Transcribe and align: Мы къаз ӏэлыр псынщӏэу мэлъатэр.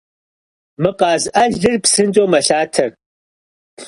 Мы 0.81 0.91
къаз 0.99 1.23
ӏэлыр 1.33 1.75
псынщӏэу 1.83 2.27
мэлъатэр. 2.31 2.89